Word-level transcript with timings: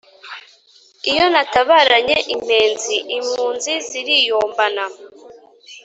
Iyo 1.11 1.25
natabaranye 1.33 2.17
impenzi 2.33 2.95
impunzi 3.17 3.71
ziriyombana 3.87 4.85